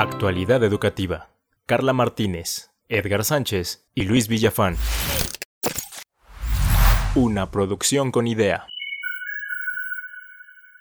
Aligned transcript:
Actualidad 0.00 0.62
educativa. 0.62 1.30
Carla 1.66 1.92
Martínez, 1.92 2.70
Edgar 2.88 3.24
Sánchez 3.24 3.88
y 3.96 4.02
Luis 4.02 4.28
Villafán. 4.28 4.76
Una 7.16 7.50
producción 7.50 8.12
con 8.12 8.28
idea. 8.28 8.68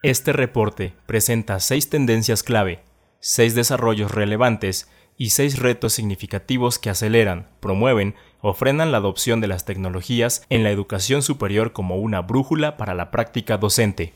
Este 0.04 0.34
reporte 0.34 0.94
presenta 1.08 1.60
seis 1.60 1.90
tendencias 1.90 2.44
clave, 2.44 2.84
seis 3.20 3.56
desarrollos 3.56 4.12
relevantes 4.12 4.88
y 5.18 5.32
seis 5.32 5.58
retos 5.58 5.94
significativos 5.94 6.78
que 6.78 6.92
aceleran, 6.92 7.48
promueven 7.60 8.14
o 8.42 8.54
frenan 8.54 8.92
la 8.92 9.00
adopción 9.00 9.42
de 9.42 9.48
las 9.48 9.66
tecnologías 9.66 10.46
en 10.52 10.64
la 10.64 10.70
educación 10.70 11.24
superior 11.24 11.74
como 11.74 11.96
una 11.96 12.22
brújula 12.22 12.78
para 12.78 12.94
la 12.94 13.10
práctica 13.10 13.58
docente. 13.58 14.14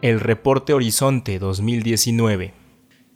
El 0.00 0.20
reporte 0.20 0.74
Horizonte 0.74 1.40
2019. 1.40 2.54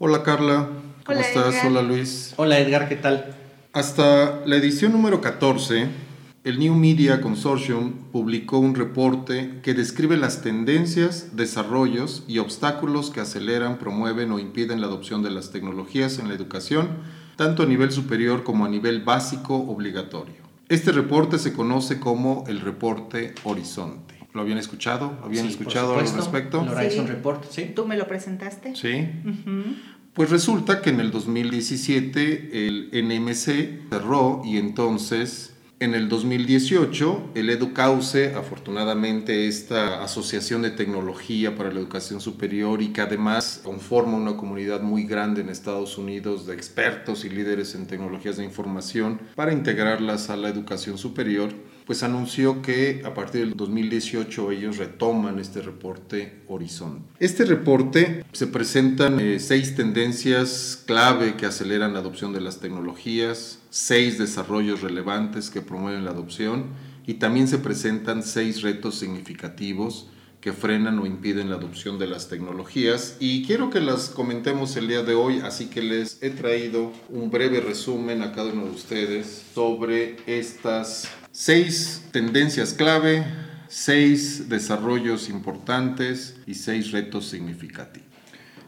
Hola 0.00 0.24
Carla, 0.24 0.68
¿cómo 1.06 1.16
Hola, 1.16 1.20
estás? 1.20 1.54
Edgar. 1.54 1.66
Hola 1.68 1.82
Luis. 1.82 2.34
Hola 2.36 2.58
Edgar, 2.58 2.88
¿qué 2.88 2.96
tal? 2.96 3.36
Hasta 3.72 4.44
la 4.46 4.56
edición 4.56 4.90
número 4.90 5.20
14, 5.20 5.86
el 6.42 6.58
New 6.58 6.74
Media 6.74 7.20
Consortium 7.20 7.92
publicó 8.10 8.58
un 8.58 8.74
reporte 8.74 9.60
que 9.62 9.74
describe 9.74 10.16
las 10.16 10.42
tendencias, 10.42 11.36
desarrollos 11.36 12.24
y 12.26 12.38
obstáculos 12.38 13.10
que 13.10 13.20
aceleran, 13.20 13.78
promueven 13.78 14.32
o 14.32 14.40
impiden 14.40 14.80
la 14.80 14.88
adopción 14.88 15.22
de 15.22 15.30
las 15.30 15.52
tecnologías 15.52 16.18
en 16.18 16.26
la 16.26 16.34
educación, 16.34 16.88
tanto 17.36 17.62
a 17.62 17.66
nivel 17.66 17.92
superior 17.92 18.42
como 18.42 18.64
a 18.64 18.68
nivel 18.68 19.02
básico 19.02 19.54
obligatorio. 19.54 20.42
Este 20.68 20.90
reporte 20.90 21.38
se 21.38 21.52
conoce 21.52 22.00
como 22.00 22.42
el 22.48 22.60
reporte 22.60 23.36
Horizonte. 23.44 24.21
¿Lo 24.34 24.40
habían 24.40 24.58
escuchado? 24.58 25.18
¿Habían 25.22 25.46
Sí, 25.46 25.52
escuchado 25.52 25.98
al 25.98 26.10
respecto? 26.10 26.62
El 26.62 26.68
Horizon 26.70 27.06
Sí. 27.06 27.12
Report, 27.12 27.44
sí. 27.50 27.72
¿Tú 27.74 27.86
me 27.86 27.96
lo 27.96 28.06
presentaste? 28.06 28.74
Sí. 28.74 29.08
Pues 30.14 30.30
resulta 30.30 30.80
que 30.82 30.90
en 30.90 31.00
el 31.00 31.10
2017 31.10 32.66
el 32.66 32.90
NMC 32.92 33.88
cerró 33.90 34.42
y 34.44 34.56
entonces 34.58 35.48
en 35.80 35.94
el 35.94 36.08
2018 36.08 37.30
el 37.34 37.50
EduCauce, 37.50 38.34
afortunadamente 38.36 39.48
esta 39.48 40.02
asociación 40.04 40.62
de 40.62 40.70
tecnología 40.70 41.56
para 41.56 41.72
la 41.72 41.80
educación 41.80 42.20
superior 42.20 42.82
y 42.82 42.88
que 42.92 43.00
además 43.00 43.60
conforma 43.64 44.16
una 44.16 44.36
comunidad 44.36 44.80
muy 44.82 45.04
grande 45.04 45.40
en 45.40 45.48
Estados 45.48 45.98
Unidos 45.98 46.46
de 46.46 46.54
expertos 46.54 47.24
y 47.24 47.30
líderes 47.30 47.74
en 47.74 47.86
tecnologías 47.86 48.36
de 48.36 48.44
información 48.44 49.20
para 49.34 49.52
integrarlas 49.52 50.30
a 50.30 50.36
la 50.36 50.48
educación 50.50 50.98
superior, 50.98 51.52
pues 51.92 52.04
anunció 52.04 52.62
que 52.62 53.02
a 53.04 53.12
partir 53.12 53.42
del 53.42 53.54
2018 53.54 54.50
ellos 54.50 54.78
retoman 54.78 55.38
este 55.38 55.60
reporte 55.60 56.40
Horizonte. 56.48 57.04
Este 57.18 57.44
reporte 57.44 58.24
se 58.32 58.46
presentan 58.46 59.20
eh, 59.20 59.38
seis 59.38 59.76
tendencias 59.76 60.82
clave 60.86 61.36
que 61.36 61.44
aceleran 61.44 61.92
la 61.92 61.98
adopción 61.98 62.32
de 62.32 62.40
las 62.40 62.60
tecnologías, 62.60 63.58
seis 63.68 64.18
desarrollos 64.18 64.80
relevantes 64.80 65.50
que 65.50 65.60
promueven 65.60 66.06
la 66.06 66.12
adopción 66.12 66.68
y 67.06 67.14
también 67.14 67.46
se 67.46 67.58
presentan 67.58 68.22
seis 68.22 68.62
retos 68.62 68.94
significativos 68.94 70.08
que 70.40 70.54
frenan 70.54 70.98
o 70.98 71.04
impiden 71.04 71.50
la 71.50 71.56
adopción 71.56 71.98
de 71.98 72.06
las 72.06 72.30
tecnologías 72.30 73.18
y 73.20 73.44
quiero 73.44 73.68
que 73.68 73.80
las 73.80 74.08
comentemos 74.08 74.76
el 74.76 74.88
día 74.88 75.02
de 75.02 75.12
hoy, 75.12 75.40
así 75.44 75.66
que 75.66 75.82
les 75.82 76.22
he 76.22 76.30
traído 76.30 76.90
un 77.10 77.30
breve 77.30 77.60
resumen 77.60 78.22
a 78.22 78.32
cada 78.32 78.50
uno 78.50 78.64
de 78.64 78.70
ustedes 78.70 79.44
sobre 79.54 80.16
estas 80.26 81.06
seis 81.32 82.04
tendencias 82.12 82.74
clave, 82.74 83.24
seis 83.68 84.50
desarrollos 84.50 85.30
importantes 85.30 86.36
y 86.46 86.54
seis 86.54 86.92
retos 86.92 87.26
significativos. 87.28 88.06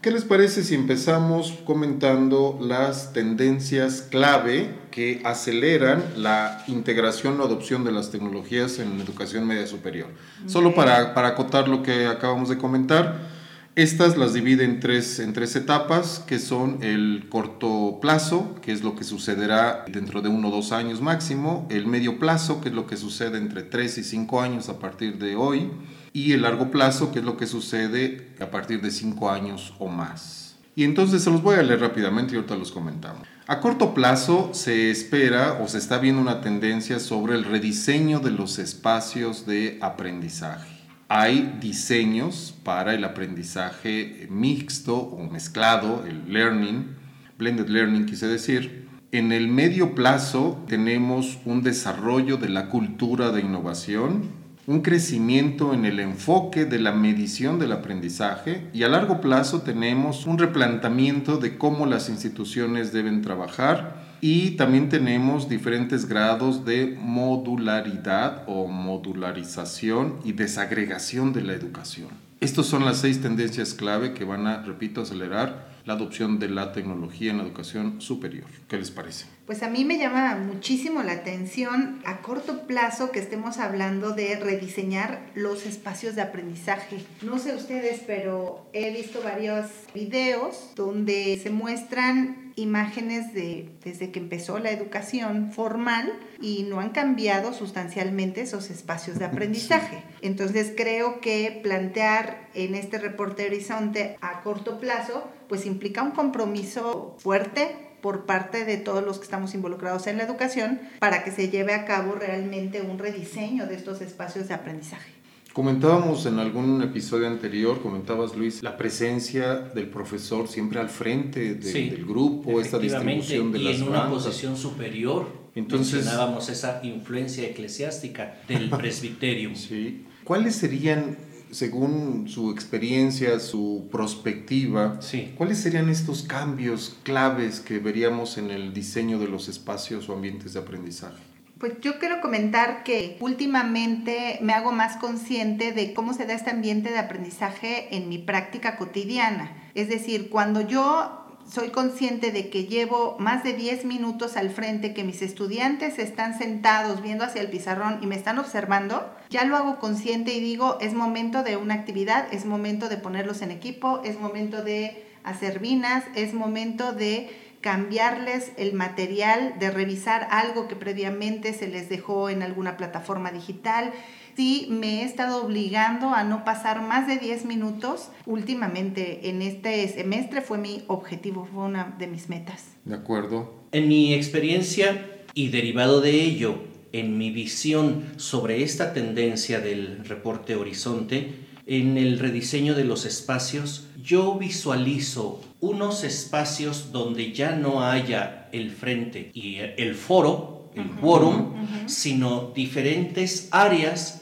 ¿Qué 0.01 0.11
les 0.11 0.23
parece 0.23 0.63
si 0.63 0.75
empezamos 0.75 1.51
comentando 1.65 2.59
las 2.61 3.11
tendencias 3.13 4.03
clave 4.03 4.69
que 4.91 5.21
aceleran 5.23 6.03
la 6.17 6.63
integración 6.67 7.39
o 7.39 7.43
adopción 7.43 7.83
de 7.83 7.91
las 7.91 8.11
tecnologías 8.11 8.77
en 8.77 8.97
la 8.97 9.03
educación 9.03 9.47
media 9.47 9.65
superior? 9.65 10.09
Solo 10.45 10.69
Ok. 10.69 10.75
para, 10.75 11.13
para 11.15 11.29
acotar 11.29 11.67
lo 11.67 11.81
que 11.81 12.05
acabamos 12.05 12.49
de 12.49 12.57
comentar, 12.57 13.33
estas 13.75 14.15
las 14.15 14.33
divide 14.33 14.63
en 14.63 14.79
tres, 14.79 15.19
en 15.19 15.33
tres 15.33 15.55
etapas, 15.55 16.19
que 16.19 16.37
son 16.37 16.83
el 16.83 17.25
corto 17.27 17.94
plazo, 18.05 18.53
que 18.61 18.71
es 18.71 18.83
lo 18.83 18.95
que 18.95 19.03
sucederá 19.03 19.83
dentro 19.87 20.21
de 20.21 20.29
uno 20.29 20.49
o 20.49 20.51
dos 20.51 20.71
años 20.71 21.01
máximo, 21.01 21.67
el 21.71 21.87
medio 21.87 22.19
plazo, 22.19 22.61
que 22.61 22.69
es 22.69 22.75
lo 22.75 22.85
que 22.85 22.97
sucede 22.97 23.39
entre 23.39 23.63
tres 23.63 23.97
y 23.97 24.03
cinco 24.03 24.41
años 24.41 24.69
a 24.69 24.77
partir 24.77 25.17
de 25.17 25.35
hoy, 25.35 25.71
y 26.13 26.33
el 26.33 26.43
largo 26.43 26.69
plazo, 26.69 27.11
que 27.11 27.17
es 27.17 27.25
lo 27.25 27.35
que 27.35 27.47
sucede 27.47 28.29
a 28.39 28.51
partir 28.51 28.79
de 28.79 28.91
cinco 28.91 29.31
años 29.31 29.73
o 29.79 29.87
más. 29.87 30.55
Y 30.75 30.83
entonces 30.83 31.23
se 31.23 31.31
los 31.31 31.41
voy 31.41 31.55
a 31.55 31.63
leer 31.63 31.79
rápidamente 31.79 32.33
y 32.33 32.35
ahorita 32.35 32.55
los 32.55 32.71
comentamos. 32.71 33.27
A 33.47 33.59
corto 33.59 33.95
plazo 33.95 34.51
se 34.53 34.91
espera 34.91 35.57
o 35.63 35.67
se 35.67 35.79
está 35.79 35.97
viendo 35.97 36.21
una 36.21 36.41
tendencia 36.41 36.99
sobre 36.99 37.33
el 37.33 37.43
rediseño 37.43 38.19
de 38.19 38.29
los 38.29 38.59
espacios 38.59 39.47
de 39.47 39.79
aprendizaje. 39.81 40.69
Hay 41.07 41.57
diseños 41.59 42.53
para 42.63 42.93
el 42.93 43.03
aprendizaje 43.03 44.27
mixto 44.29 44.95
o 44.95 45.23
mezclado, 45.23 46.03
el 46.05 46.31
learning, 46.31 47.03
blended 47.37 47.69
learning 47.69 48.05
quise 48.05 48.27
decir. 48.27 48.85
En 49.11 49.31
el 49.31 49.47
medio 49.47 49.95
plazo 49.95 50.63
tenemos 50.67 51.39
un 51.45 51.61
desarrollo 51.61 52.37
de 52.37 52.49
la 52.49 52.67
cultura 52.67 53.31
de 53.31 53.41
innovación, 53.41 54.23
un 54.67 54.81
crecimiento 54.81 55.73
en 55.73 55.85
el 55.85 55.99
enfoque 55.99 56.65
de 56.65 56.79
la 56.79 56.91
medición 56.91 57.59
del 57.59 57.71
aprendizaje 57.71 58.67
y 58.73 58.83
a 58.83 58.89
largo 58.89 59.21
plazo 59.21 59.61
tenemos 59.61 60.25
un 60.25 60.37
replanteamiento 60.37 61.37
de 61.37 61.57
cómo 61.57 61.85
las 61.85 62.09
instituciones 62.09 62.91
deben 62.91 63.21
trabajar 63.21 64.03
y 64.21 64.51
también 64.51 64.89
tenemos 64.89 65.49
diferentes 65.49 66.07
grados 66.07 66.65
de 66.65 66.97
modularidad 66.99 68.43
o 68.47 68.67
modularización 68.67 70.15
y 70.23 70.31
desagregación 70.33 71.31
de 71.31 71.43
la 71.43 71.53
educación. 71.53 72.09
Estas 72.39 72.65
son 72.65 72.85
las 72.85 72.97
seis 72.97 73.21
tendencias 73.21 73.75
clave 73.75 74.13
que 74.13 74.25
van 74.25 74.47
a, 74.47 74.63
repito, 74.63 75.01
acelerar 75.01 75.74
la 75.85 75.93
adopción 75.93 76.39
de 76.39 76.49
la 76.49 76.71
tecnología 76.71 77.31
en 77.31 77.37
la 77.37 77.43
educación 77.43 78.01
superior. 78.01 78.47
¿Qué 78.67 78.77
les 78.77 78.91
parece? 78.91 79.34
Pues 79.45 79.61
a 79.61 79.69
mí 79.69 79.85
me 79.85 79.99
llama 79.99 80.35
muchísimo 80.37 81.03
la 81.03 81.11
atención 81.11 82.01
a 82.03 82.23
corto 82.23 82.65
plazo 82.65 83.11
que 83.11 83.19
estemos 83.19 83.59
hablando 83.59 84.11
de 84.11 84.37
rediseñar 84.37 85.29
los 85.35 85.67
espacios 85.67 86.15
de 86.15 86.23
aprendizaje. 86.23 86.97
No 87.21 87.37
sé 87.37 87.53
ustedes, 87.53 88.01
pero 88.07 88.65
he 88.73 88.89
visto 88.89 89.21
varios 89.21 89.67
videos 89.93 90.71
donde 90.75 91.39
se 91.41 91.51
muestran 91.51 92.53
imágenes 92.55 93.35
de 93.35 93.69
desde 93.83 94.11
que 94.11 94.19
empezó 94.19 94.57
la 94.57 94.71
educación 94.71 95.51
formal 95.51 96.11
y 96.41 96.63
no 96.63 96.79
han 96.79 96.89
cambiado 96.89 97.53
sustancialmente 97.53 98.41
esos 98.41 98.71
espacios 98.71 99.19
de 99.19 99.25
aprendizaje. 99.25 100.01
Entonces 100.21 100.73
creo 100.75 101.21
que 101.21 101.59
plantear 101.61 102.49
en 102.55 102.73
este 102.73 102.97
reporte 102.97 103.45
Horizonte 103.45 104.17
a 104.21 104.41
corto 104.41 104.79
plazo 104.79 105.29
pues 105.47 105.67
implica 105.67 106.01
un 106.01 106.11
compromiso 106.11 107.15
fuerte 107.19 107.75
por 108.05 108.27
parte 108.27 108.65
de 108.65 108.77
todos 108.77 109.03
los 109.03 109.17
que 109.17 109.23
estamos 109.23 109.55
involucrados 109.55 110.05
en 110.05 110.17
la 110.17 110.23
educación 110.25 110.79
para 110.99 111.23
que 111.23 111.31
se 111.31 111.49
lleve 111.49 111.73
a 111.73 111.85
cabo 111.85 112.13
realmente 112.13 112.83
un 112.83 112.99
rediseño 112.99 113.65
de 113.65 113.73
estos 113.73 113.99
espacios 113.99 114.47
de 114.47 114.53
aprendizaje. 114.53 115.09
Comentábamos 115.53 116.23
en 116.27 116.37
algún 116.37 116.83
episodio 116.83 117.25
anterior, 117.25 117.81
comentabas 117.81 118.35
Luis, 118.35 118.61
la 118.61 118.77
presencia 118.77 119.55
del 119.55 119.87
profesor 119.89 120.47
siempre 120.47 120.79
al 120.79 120.89
frente 120.89 121.55
de- 121.55 121.71
Sí, 121.71 121.89
del 121.89 122.05
grupo, 122.05 122.61
esta 122.61 122.77
distribución 122.77 123.51
de 123.51 123.57
y 123.57 123.63
las 123.63 123.77
en 123.77 123.87
una 123.87 124.01
bandas. 124.01 124.23
posición 124.23 124.55
superior. 124.55 125.25
Entonces- 125.55 125.95
mencionábamos 126.03 126.47
esa 126.49 126.81
influencia 126.83 127.47
eclesiástica 127.47 128.35
del 128.47 128.69
presbiterio. 128.81 129.55
Sí. 129.55 130.05
¿Cuáles 130.23 130.55
serían, 130.55 131.17
según 131.51 132.27
su 132.27 132.51
experiencia, 132.51 133.39
su 133.39 133.87
perspectiva, 133.91 134.97
Sí. 135.01 135.33
cuáles 135.37 135.59
serían 135.59 135.89
estos 135.89 136.23
cambios 136.23 136.97
claves 137.03 137.59
que 137.59 137.79
veríamos 137.79 138.37
en 138.37 138.49
el 138.51 138.73
diseño 138.73 139.19
de 139.19 139.27
los 139.27 139.47
espacios 139.47 140.09
o 140.09 140.13
ambientes 140.13 140.53
de 140.53 140.59
aprendizaje? 140.59 141.21
Pues 141.57 141.73
yo 141.81 141.99
quiero 141.99 142.19
comentar 142.21 142.83
que 142.83 143.17
últimamente 143.21 144.39
me 144.41 144.53
hago 144.53 144.71
más 144.73 144.97
consciente 144.97 145.71
de 145.71 145.93
cómo 145.93 146.13
se 146.13 146.25
da 146.25 146.33
este 146.33 146.49
ambiente 146.51 146.91
de 146.91 146.99
aprendizaje 146.99 147.95
en 147.95 148.09
mi 148.09 148.17
práctica 148.17 148.75
cotidiana. 148.77 149.51
Es 149.73 149.87
decir, 149.87 150.29
cuando 150.29 150.61
yo 150.61 151.24
soy 151.47 151.69
consciente 151.69 152.31
de 152.31 152.49
que 152.49 152.65
llevo 152.65 153.15
más 153.19 153.43
de 153.43 153.53
10 153.53 153.85
minutos 153.85 154.37
al 154.37 154.49
frente, 154.49 154.93
que 154.93 155.03
mis 155.03 155.21
estudiantes 155.21 155.99
están 155.99 156.37
sentados 156.37 157.01
viendo 157.01 157.23
hacia 157.23 157.41
el 157.41 157.49
pizarrón 157.49 157.99
y 158.01 158.07
me 158.07 158.15
están 158.15 158.39
observando, 158.39 159.09
ya 159.29 159.45
lo 159.45 159.55
hago 159.55 159.79
consciente 159.79 160.33
y 160.33 160.39
digo, 160.39 160.77
es 160.81 160.93
momento 160.93 161.43
de 161.43 161.57
una 161.57 161.75
actividad, 161.75 162.27
es 162.33 162.45
momento 162.45 162.89
de 162.89 162.97
ponerlos 162.97 163.41
en 163.41 163.51
equipo, 163.51 164.01
es 164.03 164.19
momento 164.19 164.63
de 164.63 165.05
hacer 165.23 165.59
vinas, 165.59 166.03
es 166.15 166.33
momento 166.33 166.93
de 166.93 167.29
cambiarles 167.65 168.51
el 168.57 168.73
material, 168.73 169.55
de 169.57 169.71
revisar 169.71 170.27
algo 170.29 170.67
que 170.67 170.75
previamente 170.75 171.51
se 171.51 171.67
les 171.67 171.89
dejó 171.89 172.29
en 172.29 172.43
alguna 172.43 172.77
plataforma 172.77 173.31
digital. 173.31 173.91
Sí, 174.35 174.67
me 174.69 175.01
he 175.01 175.03
estado 175.03 175.45
obligando 175.45 176.09
a 176.09 176.23
no 176.23 176.43
pasar 176.43 176.81
más 176.81 177.07
de 177.07 177.17
10 177.17 177.45
minutos. 177.45 178.09
Últimamente, 178.25 179.29
en 179.29 179.41
este 179.41 179.87
semestre 179.87 180.41
fue 180.41 180.57
mi 180.57 180.83
objetivo, 180.87 181.47
fue 181.53 181.63
una 181.63 181.95
de 181.97 182.07
mis 182.07 182.27
metas. 182.27 182.65
De 182.83 182.95
acuerdo. 182.95 183.53
En 183.71 183.87
mi 183.87 184.13
experiencia 184.13 185.23
y 185.33 185.49
derivado 185.49 186.01
de 186.01 186.21
ello, 186.21 186.59
en 186.91 187.17
mi 187.17 187.29
visión 187.29 188.03
sobre 188.17 188.63
esta 188.63 188.93
tendencia 188.93 189.59
del 189.59 190.05
reporte 190.05 190.55
Horizonte, 190.55 191.45
en 191.65 191.97
el 191.97 192.19
rediseño 192.19 192.75
de 192.75 192.83
los 192.83 193.05
espacios, 193.05 193.87
yo 194.03 194.37
visualizo 194.37 195.41
unos 195.59 196.03
espacios 196.03 196.91
donde 196.91 197.33
ya 197.33 197.55
no 197.55 197.83
haya 197.83 198.49
el 198.51 198.69
frente 198.71 199.31
y 199.33 199.57
el 199.77 199.95
foro, 199.95 200.71
el 200.75 200.89
quórum, 200.89 201.87
sino 201.87 202.51
diferentes 202.53 203.47
áreas. 203.51 204.21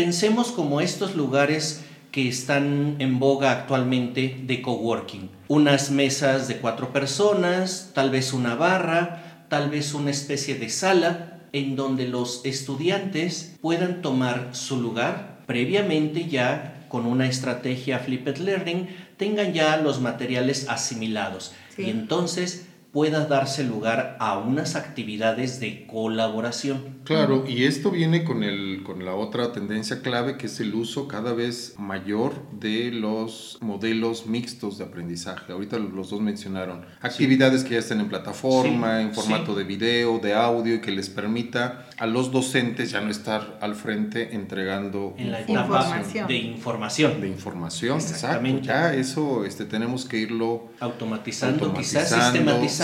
Pensemos 0.00 0.50
como 0.50 0.80
estos 0.80 1.14
lugares 1.14 1.82
que 2.10 2.26
están 2.26 2.96
en 3.00 3.18
boga 3.18 3.52
actualmente 3.52 4.34
de 4.46 4.62
coworking. 4.62 5.28
Unas 5.46 5.90
mesas 5.90 6.48
de 6.48 6.56
cuatro 6.56 6.90
personas, 6.90 7.90
tal 7.92 8.08
vez 8.08 8.32
una 8.32 8.54
barra, 8.54 9.44
tal 9.50 9.68
vez 9.68 9.92
una 9.92 10.10
especie 10.10 10.54
de 10.54 10.70
sala 10.70 11.42
en 11.52 11.76
donde 11.76 12.08
los 12.08 12.40
estudiantes 12.46 13.56
puedan 13.60 14.00
tomar 14.00 14.48
su 14.52 14.80
lugar 14.80 15.42
previamente 15.46 16.26
ya 16.26 16.86
con 16.88 17.04
una 17.04 17.26
estrategia 17.26 17.98
flipped 17.98 18.38
learning 18.38 18.88
tengan 19.18 19.52
ya 19.52 19.76
los 19.76 20.00
materiales 20.00 20.66
asimilados 20.70 21.52
y 21.76 21.90
entonces 21.90 22.69
pueda 22.92 23.26
darse 23.26 23.62
lugar 23.62 24.16
a 24.18 24.38
unas 24.38 24.74
actividades 24.74 25.60
de 25.60 25.86
colaboración. 25.86 27.00
Claro, 27.04 27.44
y 27.46 27.64
esto 27.64 27.90
viene 27.90 28.24
con, 28.24 28.42
el, 28.42 28.82
con 28.84 29.04
la 29.04 29.14
otra 29.14 29.52
tendencia 29.52 30.02
clave 30.02 30.36
que 30.36 30.46
es 30.46 30.60
el 30.60 30.74
uso 30.74 31.08
cada 31.08 31.32
vez 31.32 31.74
mayor 31.78 32.34
de 32.52 32.90
los 32.90 33.58
modelos 33.60 34.26
mixtos 34.26 34.78
de 34.78 34.84
aprendizaje. 34.84 35.52
Ahorita 35.52 35.78
los 35.78 36.10
dos 36.10 36.20
mencionaron 36.20 36.84
actividades 37.00 37.64
que 37.64 37.70
ya 37.70 37.78
están 37.78 38.00
en 38.00 38.08
plataforma, 38.08 39.00
en 39.00 39.14
formato 39.14 39.54
de 39.54 39.64
video, 39.64 40.18
de 40.18 40.34
audio 40.34 40.74
y 40.74 40.80
que 40.80 40.90
les 40.90 41.08
permita 41.08 41.86
a 41.96 42.06
los 42.06 42.32
docentes 42.32 42.90
ya 42.90 43.00
no 43.00 43.10
estar 43.10 43.58
al 43.60 43.74
frente 43.74 44.34
entregando 44.34 45.14
información. 45.18 46.26
de 46.26 46.36
información. 46.36 47.20
De 47.20 47.28
información, 47.28 47.98
exactamente. 47.98 48.66
Ya 48.66 48.94
eso 48.94 49.44
este, 49.44 49.64
tenemos 49.64 50.04
que 50.04 50.18
irlo 50.18 50.68
automatizando, 50.80 51.72
quizás 51.74 52.08
sistematizando. 52.08 52.79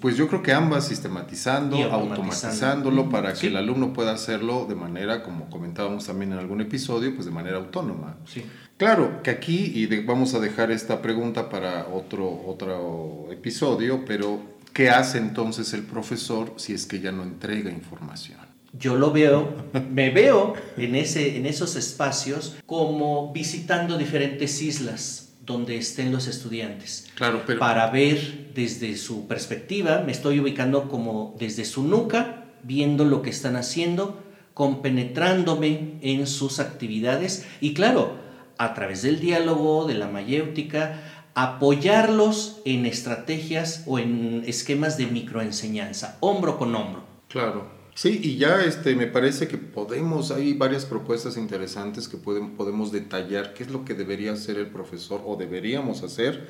Pues 0.00 0.16
yo 0.16 0.28
creo 0.28 0.42
que 0.42 0.52
ambas, 0.52 0.86
sistematizando, 0.86 1.76
automatizándolo 1.90 3.10
para 3.10 3.32
que 3.34 3.48
el 3.48 3.56
alumno 3.56 3.92
pueda 3.92 4.12
hacerlo 4.12 4.66
de 4.68 4.76
manera, 4.76 5.24
como 5.24 5.50
comentábamos 5.50 6.06
también 6.06 6.32
en 6.32 6.38
algún 6.38 6.60
episodio, 6.60 7.12
pues 7.14 7.26
de 7.26 7.32
manera 7.32 7.56
autónoma. 7.56 8.16
Sí. 8.24 8.44
Claro 8.76 9.22
que 9.22 9.30
aquí, 9.30 9.72
y 9.74 9.86
vamos 10.04 10.34
a 10.34 10.38
dejar 10.38 10.70
esta 10.70 11.02
pregunta 11.02 11.50
para 11.50 11.88
otro, 11.88 12.44
otro 12.46 13.28
episodio, 13.32 14.04
pero 14.06 14.60
¿Qué 14.72 14.88
hace 14.88 15.18
entonces 15.18 15.72
el 15.72 15.82
profesor 15.82 16.54
si 16.56 16.72
es 16.72 16.86
que 16.86 17.00
ya 17.00 17.12
no 17.12 17.22
entrega 17.22 17.70
información? 17.70 18.38
Yo 18.72 18.94
lo 18.94 19.10
veo, 19.10 19.52
me 19.92 20.10
veo 20.10 20.54
en, 20.76 20.94
ese, 20.94 21.36
en 21.36 21.46
esos 21.46 21.74
espacios 21.74 22.56
como 22.66 23.32
visitando 23.32 23.98
diferentes 23.98 24.62
islas 24.62 25.29
donde 25.50 25.76
estén 25.76 26.12
los 26.12 26.26
estudiantes. 26.26 27.10
Claro, 27.14 27.42
pero... 27.46 27.58
Para 27.58 27.90
ver 27.90 28.52
desde 28.54 28.96
su 28.96 29.26
perspectiva, 29.26 30.02
me 30.04 30.12
estoy 30.12 30.40
ubicando 30.40 30.88
como 30.88 31.34
desde 31.38 31.64
su 31.64 31.84
nuca, 31.84 32.44
viendo 32.62 33.04
lo 33.04 33.22
que 33.22 33.30
están 33.30 33.56
haciendo, 33.56 34.22
compenetrándome 34.54 35.98
en 36.02 36.26
sus 36.26 36.60
actividades 36.60 37.46
y 37.60 37.74
claro, 37.74 38.18
a 38.58 38.74
través 38.74 39.02
del 39.02 39.20
diálogo, 39.20 39.86
de 39.86 39.94
la 39.94 40.08
mayéutica, 40.08 41.00
apoyarlos 41.34 42.60
en 42.64 42.84
estrategias 42.86 43.84
o 43.86 43.98
en 43.98 44.42
esquemas 44.46 44.98
de 44.98 45.06
microenseñanza, 45.06 46.18
hombro 46.20 46.58
con 46.58 46.74
hombro. 46.74 47.04
Claro. 47.28 47.79
Sí, 48.00 48.18
y 48.22 48.38
ya 48.38 48.62
este, 48.62 48.96
me 48.96 49.06
parece 49.06 49.46
que 49.46 49.58
podemos, 49.58 50.30
hay 50.30 50.54
varias 50.54 50.86
propuestas 50.86 51.36
interesantes 51.36 52.08
que 52.08 52.16
pueden, 52.16 52.52
podemos 52.52 52.92
detallar 52.92 53.52
qué 53.52 53.62
es 53.62 53.70
lo 53.70 53.84
que 53.84 53.92
debería 53.92 54.32
hacer 54.32 54.56
el 54.56 54.68
profesor 54.68 55.20
o 55.26 55.36
deberíamos 55.36 56.02
hacer 56.02 56.48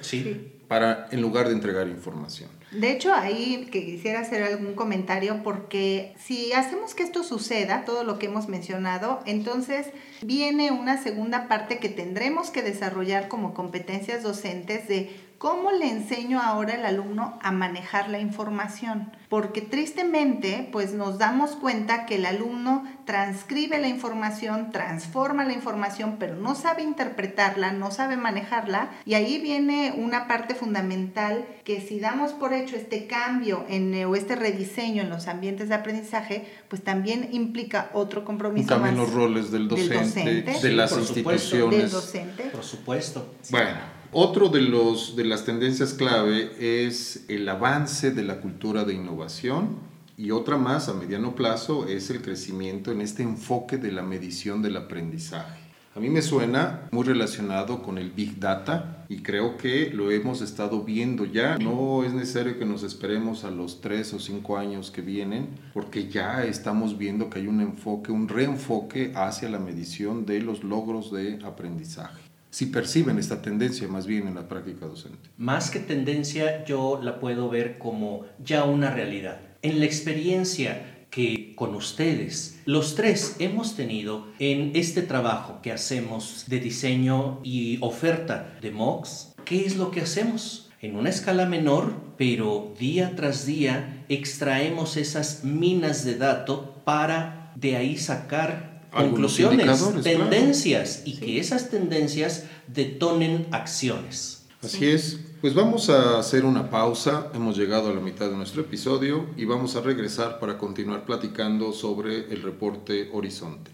para, 0.69 1.09
en 1.11 1.21
lugar 1.21 1.49
de 1.49 1.55
entregar 1.55 1.89
información. 1.89 2.51
De 2.71 2.93
hecho, 2.93 3.13
ahí 3.13 3.69
que 3.73 3.85
quisiera 3.85 4.21
hacer 4.21 4.45
algún 4.45 4.75
comentario 4.75 5.43
porque 5.43 6.15
si 6.25 6.53
hacemos 6.53 6.95
que 6.95 7.03
esto 7.03 7.25
suceda, 7.25 7.85
todo 7.85 8.05
lo 8.05 8.21
que 8.21 8.27
hemos 8.27 8.47
mencionado, 8.47 9.19
entonces 9.27 9.89
viene 10.23 10.71
una 10.71 11.03
segunda 11.03 11.49
parte 11.49 11.81
que 11.81 11.89
tendremos 11.89 12.51
que 12.51 12.63
desarrollar 12.63 13.27
como 13.27 13.55
competencias 13.55 14.23
docentes 14.23 14.87
de 14.87 15.11
¿Cómo 15.41 15.73
le 15.73 15.89
enseño 15.89 16.39
ahora 16.39 16.75
al 16.75 16.85
alumno 16.85 17.39
a 17.41 17.51
manejar 17.51 18.11
la 18.11 18.19
información? 18.19 19.11
Porque 19.31 19.63
tristemente, 19.63 20.69
pues 20.71 20.93
nos 20.93 21.17
damos 21.17 21.53
cuenta 21.53 22.05
que 22.05 22.17
el 22.17 22.27
alumno 22.27 22.85
transcribe 23.07 23.79
la 23.79 23.89
información, 23.89 24.71
transforma 24.71 25.47
la 25.47 25.55
información, 25.55 26.17
pero 26.19 26.37
no 26.37 26.55
sabe 26.55 26.83
interpretarla, 26.83 27.73
no 27.73 27.91
sabe 27.91 28.19
manejarla. 28.19 28.91
Y 29.07 29.15
ahí 29.15 29.41
viene 29.41 29.95
una 29.97 30.29
parte 30.29 30.55
fundamental 30.55 31.47
que 31.65 31.81
si 31.81 32.01
damos 32.01 32.33
por 32.33 32.53
hecho 32.53 32.77
este 32.77 33.07
cambio 33.07 33.65
en, 33.71 33.95
o 34.05 34.17
este 34.17 34.37
rediseño 34.37 35.05
en 35.05 35.09
los 35.09 35.27
ambientes 35.27 35.71
de 35.71 35.75
aprendizaje, 35.75 36.53
pues 36.69 36.85
también 36.85 37.31
implica 37.33 37.89
otro 37.95 38.27
compromiso. 38.27 38.69
También 38.69 38.99
los 38.99 39.11
roles 39.15 39.51
del 39.51 39.69
docente, 39.69 40.43
de 40.43 40.73
las 40.73 40.93
instituciones. 40.93 41.81
Del 41.81 41.91
docente. 41.91 42.43
Por 42.53 42.63
supuesto. 42.63 43.33
Bueno. 43.51 44.00
Otro 44.13 44.49
de, 44.49 44.61
los, 44.61 45.15
de 45.15 45.25
las 45.25 45.45
tendencias 45.45 45.95
clave 45.95 46.51
es 46.59 47.25
el 47.29 47.49
avance 47.49 48.11
de 48.11 48.25
la 48.25 48.41
cultura 48.41 48.85
de 48.85 48.95
innovación 48.95 49.77
y 50.17 50.33
otra 50.33 50.57
más 50.57 50.89
a 50.89 50.95
mediano 50.95 51.37
plazo 51.37 51.87
es 51.87 52.11
el 52.11 52.21
crecimiento 52.21 52.91
en 52.91 53.03
este 53.03 53.23
enfoque 53.23 53.77
de 53.77 53.93
la 53.93 54.03
medición 54.03 54.63
del 54.63 54.79
aprendizaje. 54.79 55.61
A 55.95 56.01
mí 56.01 56.09
me 56.09 56.23
suena 56.23 56.89
muy 56.91 57.05
relacionado 57.05 57.83
con 57.83 57.99
el 57.99 58.11
Big 58.11 58.41
Data 58.41 59.07
y 59.09 59.23
creo 59.23 59.57
que 59.57 59.91
lo 59.91 60.11
hemos 60.11 60.43
estado 60.43 60.83
viendo 60.83 61.25
ya. 61.25 61.57
No 61.59 62.03
es 62.03 62.13
necesario 62.13 62.59
que 62.59 62.65
nos 62.65 62.83
esperemos 62.83 63.45
a 63.45 63.53
los 63.53 63.81
tres 63.81 64.13
o 64.13 64.19
cinco 64.19 64.59
años 64.59 64.91
que 64.91 65.03
vienen 65.03 65.51
porque 65.73 66.09
ya 66.09 66.45
estamos 66.45 66.99
viendo 66.99 67.31
que 67.31 67.39
hay 67.39 67.47
un 67.47 67.61
enfoque, 67.61 68.11
un 68.11 68.27
reenfoque 68.29 69.13
hacia 69.15 69.49
la 69.49 69.61
medición 69.61 70.27
de 70.27 70.41
los 70.41 70.65
logros 70.65 71.13
de 71.13 71.39
aprendizaje 71.45 72.30
si 72.51 72.67
perciben 72.67 73.19
esta 73.19 73.43
tendencia 73.43 73.89
más 73.89 74.07
bien 74.07 74.27
en 74.29 74.35
la 74.35 74.49
práctica 74.49 74.87
docente. 74.87 75.31
Más 75.39 75.71
que 75.71 75.79
tendencia, 75.81 76.65
yo 76.65 77.01
la 77.03 77.21
puedo 77.21 77.49
ver 77.49 77.79
como 77.79 78.27
ya 78.45 78.65
una 78.65 78.91
realidad. 78.91 79.41
En 79.63 79.79
la 79.79 79.87
experiencia 79.87 81.07
que 81.11 81.55
con 81.57 81.75
ustedes, 81.75 82.61
los 82.65 82.95
tres 82.95 83.37
hemos 83.41 83.75
tenido 83.75 84.29
en 84.39 84.73
este 84.75 85.03
trabajo 85.03 85.61
que 85.63 85.73
hacemos 85.73 86.45
de 86.47 86.61
diseño 86.61 87.41
y 87.43 87.79
oferta 87.81 88.57
de 88.61 88.71
MOOCs, 88.71 89.35
¿qué 89.45 89.67
es 89.67 89.77
lo 89.77 89.91
que 89.91 90.01
hacemos? 90.01 90.71
En 90.81 90.97
una 90.97 91.11
escala 91.11 91.47
menor, 91.47 91.93
pero 92.17 92.75
día 92.79 93.15
tras 93.17 93.45
día 93.45 94.05
extraemos 94.09 94.97
esas 94.97 95.45
minas 95.45 96.05
de 96.05 96.17
datos 96.17 96.61
para 96.85 97.53
de 97.57 97.77
ahí 97.77 97.99
sacar 97.99 98.70
conclusiones, 98.91 100.03
tendencias 100.03 101.03
y 101.05 101.17
que 101.17 101.39
esas 101.39 101.71
tendencias 101.71 102.45
detonen 102.67 103.47
acciones. 103.51 104.47
Así 104.63 104.89
es. 104.89 105.19
Pues 105.41 105.55
vamos 105.55 105.89
a 105.89 106.19
hacer 106.19 106.45
una 106.45 106.69
pausa. 106.69 107.31
Hemos 107.35 107.57
llegado 107.57 107.89
a 107.89 107.95
la 107.95 108.01
mitad 108.01 108.29
de 108.29 108.37
nuestro 108.37 108.61
episodio 108.61 109.27
y 109.37 109.47
vamos 109.47 109.75
a 109.75 109.81
regresar 109.81 110.39
para 110.39 110.59
continuar 110.59 111.07
platicando 111.07 111.73
sobre 111.73 112.31
el 112.31 112.43
reporte 112.43 113.09
Horizonte. 113.13 113.71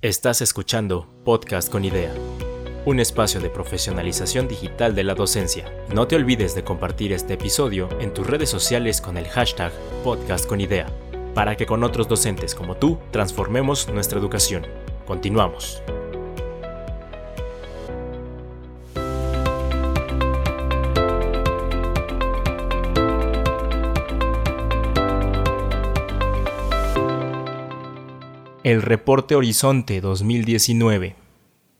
Estás 0.00 0.40
escuchando 0.42 1.06
Podcast 1.24 1.70
con 1.70 1.84
Idea, 1.84 2.14
un 2.84 3.00
espacio 3.00 3.40
de 3.40 3.48
profesionalización 3.48 4.48
digital 4.48 4.94
de 4.94 5.04
la 5.04 5.14
docencia. 5.14 5.70
No 5.94 6.06
te 6.06 6.16
olvides 6.16 6.54
de 6.54 6.64
compartir 6.64 7.12
este 7.12 7.34
episodio 7.34 7.88
en 8.00 8.12
tus 8.12 8.26
redes 8.26 8.50
sociales 8.50 9.00
con 9.00 9.16
el 9.16 9.26
hashtag 9.26 9.72
Podcast 10.02 10.46
con 10.46 10.60
Idea 10.60 10.86
para 11.34 11.56
que 11.56 11.66
con 11.66 11.84
otros 11.84 12.08
docentes 12.08 12.54
como 12.54 12.76
tú 12.76 12.98
transformemos 13.10 13.88
nuestra 13.88 14.18
educación. 14.18 14.66
Continuamos. 15.06 15.82
El 28.62 28.80
reporte 28.80 29.34
Horizonte 29.34 30.00
2019. 30.00 31.16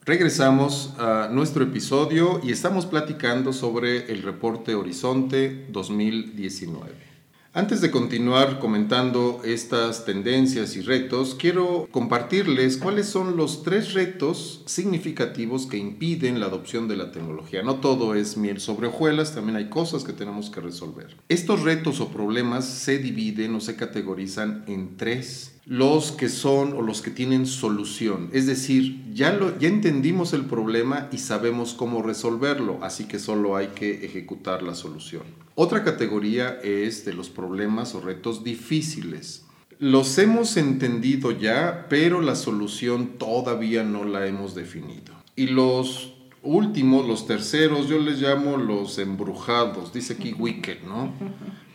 Regresamos 0.05 0.93
a 0.99 1.31
nuestro 1.33 1.65
episodio 1.65 2.41
y 2.43 2.53
estamos 2.53 2.85
platicando 2.85 3.55
sobre 3.55 4.13
el 4.13 4.23
reporte 4.23 4.75
Horizonte 4.75 5.65
2019. 5.71 7.14
Antes 7.57 7.81
de 7.81 7.93
continuar 7.93 8.59
comentando 8.59 9.41
estas 9.45 10.05
tendencias 10.05 10.75
y 10.75 10.81
retos, 10.81 11.37
quiero 11.37 11.87
compartirles 11.93 12.79
cuáles 12.79 13.07
son 13.07 13.37
los 13.37 13.63
tres 13.63 13.95
retos 13.95 14.65
significativos 14.67 15.67
que 15.67 15.77
impiden 15.77 16.41
la 16.41 16.47
adopción 16.47 16.89
de 16.89 16.97
la 16.97 17.13
tecnología. 17.13 17.63
No 17.63 17.77
todo 17.77 18.17
es 18.17 18.37
miel 18.37 18.59
sobre 18.59 18.89
hojuelas, 18.89 19.37
también 19.37 19.55
hay 19.55 19.69
cosas 19.69 20.03
que 20.03 20.13
tenemos 20.13 20.51
que 20.51 20.63
resolver. 20.63 21.17
Estos 21.29 21.63
retos 21.63 22.01
o 22.01 22.09
problemas 22.09 22.65
se 22.65 22.99
dividen 22.99 23.55
o 23.55 23.61
se 23.61 23.77
categorizan 23.77 24.65
en 24.67 24.97
tres 24.97 25.54
los 25.67 26.13
que 26.13 26.29
son 26.29 26.75
o 26.75 26.83
los 26.83 27.01
que 27.01 27.11
tienen 27.11 27.47
solución. 27.47 28.29
Es 28.33 28.47
decir, 28.47 29.03
ya, 29.13 29.33
lo, 29.33 29.59
ya 29.59 29.69
entendimos 29.69 30.33
el 30.33 30.45
problema 30.45 31.09
y 31.11 31.19
sabemos 31.19 31.75
cómo 31.75 32.03
resolverlo, 32.03 32.79
así 32.83 33.05
que 33.05 33.19
solo 33.19 33.57
hay 33.57 33.69
que 33.69 34.05
ejecutar 34.05 34.63
la 34.63 34.75
solución. 34.75 35.23
Otra 35.55 35.85
categoría 35.85 36.59
es 36.63 37.05
de 37.05 37.15
los 37.15 37.31
problemas 37.31 37.95
o 37.95 38.01
retos 38.01 38.45
difíciles. 38.45 39.45
Los 39.79 40.19
hemos 40.19 40.57
entendido 40.57 41.31
ya, 41.31 41.87
pero 41.89 42.21
la 42.21 42.37
solución 42.37 43.19
todavía 43.19 43.85
no 43.85 44.05
la 44.05 44.27
hemos 44.27 44.55
definido. 44.55 45.15
Y 45.37 45.49
los 45.49 46.14
últimos, 46.45 47.07
los 47.07 47.27
terceros, 47.27 47.89
yo 47.89 47.99
les 47.99 48.21
llamo 48.21 48.57
los 48.57 48.99
embrujados, 48.99 49.93
dice 49.93 50.13
aquí 50.15 50.35
Wicked, 50.35 50.83
¿no? 50.83 51.13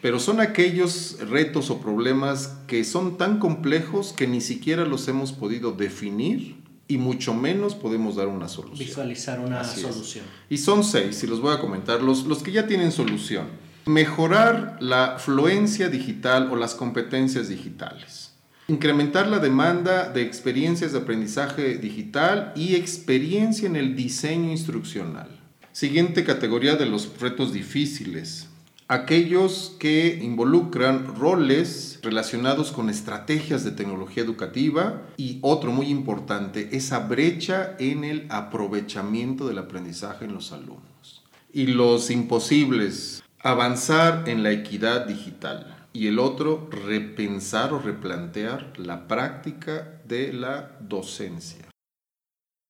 Pero 0.02 0.20
son 0.20 0.40
aquellos 0.40 1.18
retos 1.30 1.70
o 1.70 1.82
problemas 1.82 2.60
que 2.68 2.84
son 2.86 3.18
tan 3.18 3.40
complejos 3.40 4.14
que 4.14 4.28
ni 4.28 4.40
siquiera 4.40 4.86
los 4.86 5.08
hemos 5.08 5.34
podido 5.34 5.74
definir 5.74 6.58
y 6.88 6.98
mucho 6.98 7.34
menos 7.34 7.76
podemos 7.76 8.16
dar 8.16 8.28
una 8.28 8.48
solución. 8.48 8.88
Visualizar 8.88 9.40
una 9.40 9.64
solución. 9.64 10.26
Y 10.50 10.58
son 10.58 10.84
seis, 10.84 11.24
y 11.24 11.28
los 11.28 11.42
voy 11.42 11.54
a 11.54 11.60
comentar, 11.60 12.02
los, 12.02 12.26
los 12.26 12.42
que 12.42 12.52
ya 12.52 12.66
tienen 12.66 12.92
solución. 12.92 13.48
Mejorar 13.86 14.78
la 14.80 15.18
fluencia 15.20 15.90
digital 15.90 16.50
o 16.52 16.56
las 16.56 16.76
competencias 16.76 17.50
digitales. 17.50 18.29
Incrementar 18.70 19.28
la 19.28 19.40
demanda 19.40 20.10
de 20.10 20.22
experiencias 20.22 20.94
de 20.94 21.00
aprendizaje 21.00 21.78
digital 21.78 22.54
y 22.56 22.76
experiencia 22.76 23.68
en 23.68 23.76
el 23.76 23.96
diseño 23.96 24.52
instruccional. 24.52 25.28
Siguiente 25.72 26.24
categoría 26.24 26.76
de 26.76 26.86
los 26.86 27.20
retos 27.20 27.52
difíciles 27.52 28.50
aquellos 28.90 29.76
que 29.80 30.20
involucran 30.20 31.16
roles 31.16 32.00
relacionados 32.02 32.72
con 32.72 32.90
estrategias 32.90 33.64
de 33.64 33.72
tecnología 33.72 34.24
educativa 34.24 35.04
y 35.16 35.38
otro 35.44 35.72
muy 35.72 35.90
importante, 35.90 36.70
esa 36.76 37.00
brecha 37.00 37.76
en 37.78 38.04
el 38.04 38.26
aprovechamiento 38.30 39.48
del 39.48 39.60
aprendizaje 39.60 40.26
en 40.26 40.34
los 40.34 40.52
alumnos. 40.52 41.24
Y 41.54 41.68
los 41.68 42.10
imposibles, 42.10 43.24
avanzar 43.42 44.28
en 44.28 44.42
la 44.42 44.52
equidad 44.52 45.06
digital. 45.06 45.79
Y 45.92 46.08
el 46.08 46.20
otro, 46.20 46.70
repensar 46.72 47.74
o 47.74 47.80
replantear 47.80 48.74
la 48.78 49.08
práctica 49.08 50.02
de 50.06 50.34
la 50.34 50.78
docencia. 50.82 51.70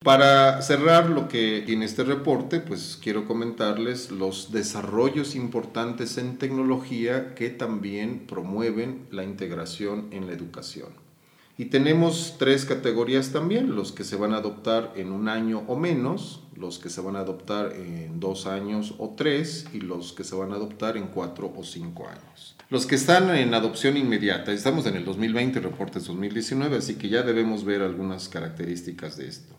Para 0.01 0.61
cerrar 0.61 1.09
lo 1.09 1.27
que 1.27 1.61
tiene 1.65 1.83
este 1.83 2.05
reporte, 2.05 2.61
pues 2.61 2.97
quiero 3.01 3.27
comentarles 3.27 4.11
los 4.11 4.53
desarrollos 4.53 5.35
importantes 5.35 6.17
en 6.17 6.37
tecnología 6.37 7.35
que 7.35 7.49
también 7.49 8.25
promueven 8.25 9.07
la 9.11 9.25
integración 9.25 10.07
en 10.11 10.27
la 10.27 10.31
educación. 10.31 10.87
Y 11.57 11.65
tenemos 11.65 12.35
tres 12.39 12.63
categorías 12.63 13.33
también, 13.33 13.75
los 13.75 13.91
que 13.91 14.05
se 14.05 14.15
van 14.15 14.33
a 14.33 14.37
adoptar 14.37 14.93
en 14.95 15.11
un 15.11 15.27
año 15.27 15.65
o 15.67 15.75
menos, 15.75 16.43
los 16.55 16.79
que 16.79 16.89
se 16.89 17.01
van 17.01 17.17
a 17.17 17.19
adoptar 17.19 17.73
en 17.73 18.21
dos 18.21 18.47
años 18.47 18.95
o 18.97 19.13
tres 19.17 19.65
y 19.73 19.81
los 19.81 20.13
que 20.13 20.23
se 20.23 20.35
van 20.35 20.53
a 20.53 20.55
adoptar 20.55 20.95
en 20.95 21.07
cuatro 21.07 21.53
o 21.53 21.65
cinco 21.65 22.07
años. 22.07 22.55
Los 22.69 22.85
que 22.85 22.93
están 22.93 23.35
en 23.35 23.55
adopción 23.55 23.97
inmediata, 23.97 24.51
estamos 24.51 24.85
en 24.85 24.95
el 24.95 25.03
2020, 25.03 25.59
reportes 25.59 26.05
2019, 26.05 26.77
así 26.77 26.97
que 26.97 27.09
ya 27.09 27.23
debemos 27.23 27.65
ver 27.65 27.81
algunas 27.81 28.29
características 28.29 29.17
de 29.17 29.27
esto. 29.27 29.55